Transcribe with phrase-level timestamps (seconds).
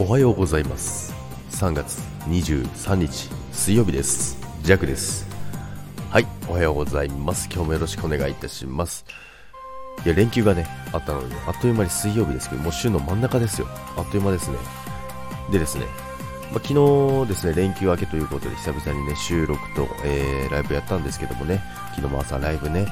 [0.00, 1.12] おはようございます。
[1.50, 4.38] 3月23日水曜日です。
[4.62, 5.26] ジャックです。
[6.08, 7.48] はいおはようございます。
[7.52, 9.04] 今日もよろしくお願いいたします。
[10.06, 13.66] いや連休がねあったのであっという間に水曜日ですけどもう週の真ん中ですよ。
[13.96, 14.58] あっという間ですね。
[15.50, 15.84] でですね
[16.50, 21.62] まあ、昨日ですね、連休明けということで久々にね、収録と、えー、ライブやったんですけどもね、
[21.94, 22.86] 昨日も朝ライブね、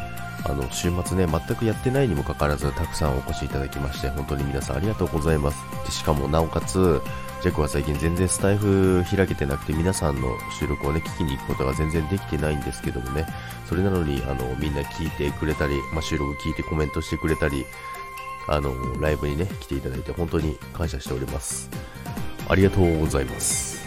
[0.44, 5.58] あの、週末ね、全くやってないにもかかわらず、たくさんお越しいただきまして、本当に皆さんありがとうございます。
[5.84, 7.00] でしかも、なおかつ、
[7.42, 13.26] ジャックは最近全然スタイフ開けてなくて、皆さんの収録をね、聞きに行くことが全然できてないんですけどもね、
[13.68, 17.64] それなのに、あの、みんな聞いてくれたり、まあ、収録聞いてコメントしてくれたり、
[18.48, 21.95] あの、ライブにね、来ていただいて本当に感謝しております。
[22.48, 23.86] ありがとうございます。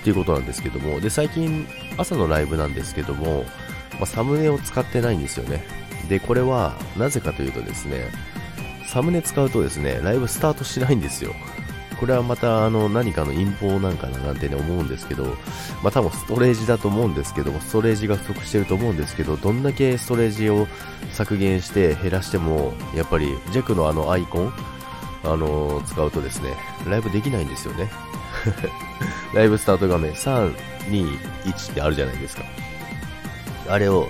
[0.00, 3.44] っていうことなんですけども、で、最近、朝のライブなんですけども、
[3.94, 5.64] まあ、サムネを使ってないんですよね。
[6.08, 8.10] で、これは、なぜかというとですね、
[8.86, 11.34] サムネ使うとですね、ライブスタートしないんですよ。
[11.98, 15.24] これはまたあの何かの陰謀なんかななんてね思うんですけど、
[15.82, 20.68] まあ多分ストレージだと思うんですけどストレージが不足してると思うんですけど、どんだけストレージを
[21.12, 24.52] 削減して減らしても、やっぱり弱のあのアイコン、
[25.24, 27.90] あのー、使うとですね、ライブできないんですよね。
[29.34, 30.54] ライブスタート画面3、
[30.88, 32.44] 2、1ってあるじゃないですか。
[33.68, 34.08] あれを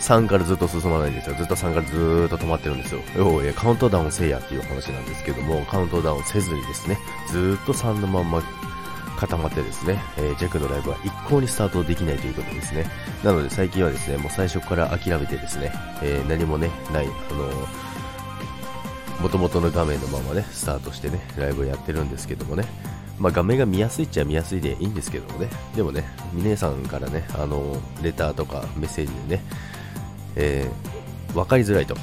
[0.00, 1.36] 3からずっと進まないんですよ。
[1.36, 3.00] ずっと3からずっと止まってるんですよ。
[3.16, 6.98] 要はカウントダウンせいやっていう話なんですけども、カウントダウンせずにですね、
[7.30, 8.42] ずっと3のまんま
[9.16, 12.86] 固まってですね、えー、ジャクのライブは一向にスタートできないということですね。
[13.22, 17.83] なので最近はですね、もう最初から諦めてですね、えー、何もね、ない、あのー
[19.24, 22.66] 元々の画面のままね、スタートしてね、ライブをやってるんですけどもね、
[23.18, 29.42] まあ、画面が見やすいっちゃ見やすいでいいんですけどもね、でもね、峰さんからね、あの、レターとかメッセージでね、
[30.36, 31.96] えー、分かりづらいと。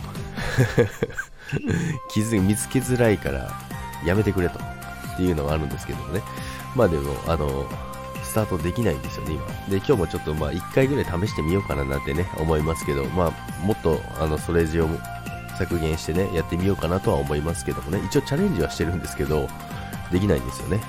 [2.10, 3.52] 気づ見つけづらいから
[4.04, 6.24] やめてくれとっていうのがあるんですけどもね。
[6.76, 7.70] まあでも、あの、
[8.24, 9.46] スタートできないんですよね、今。
[9.70, 14.90] で、今日もちょっとまあ1回ぐらい試してみようかななんてね、思いますけど、まあ、もっとあのストレージを
[15.62, 19.48] 削減してね、やってみようかなとは思いますけどもね、一応チャレンジはしてるんですけど、
[20.12, 20.82] できないんですよね。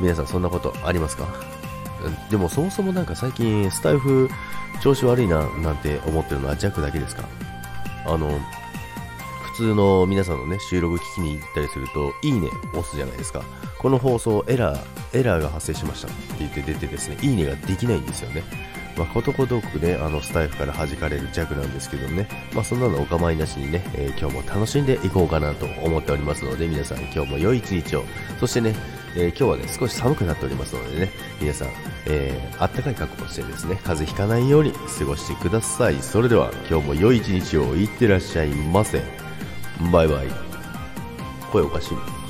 [0.00, 1.26] 皆さんそんなことありますか？
[2.30, 4.30] でもそもそもなんか最近スタイフ
[4.80, 7.24] 調子悪いななんて思ってるのは弱だけですか？
[8.06, 8.38] あの、
[9.52, 13.42] 普通の皆さんのね、収録聞きに行ったりすると、いいね押すじゃないですか。
[13.80, 14.80] この放送エラー、
[15.12, 18.44] エラーが発生しましたって言って出てですね、いいねができないんですよね。
[18.98, 28.04] まあ、ことごとくね、あの、スタイフから弾かれる弱なんですけどね、まあ、そんなのお構いなしにね、えー、今日も楽しんでいこうかなと思っておりますので、皆さん今日も良い一日を、
[28.40, 28.74] そしてね、
[29.14, 31.10] えー、今日はね、少し寒くなっておりますのでね、
[31.40, 31.68] 皆さん、
[32.06, 36.02] えー、あったかい格好をしてですね、風邪ひかないように過ごしてください。
[36.02, 39.02] それでは、今日も良い一日をいってらっしゃいませ。
[39.92, 40.26] バイバイ。
[41.52, 42.27] 声おかしい。